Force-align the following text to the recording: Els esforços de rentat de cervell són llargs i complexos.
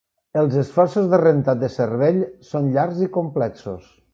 Els 0.43 0.55
esforços 0.61 1.09
de 1.11 1.19
rentat 1.21 1.61
de 1.65 1.69
cervell 1.75 2.19
són 2.53 2.73
llargs 2.79 3.07
i 3.09 3.11
complexos. 3.21 3.97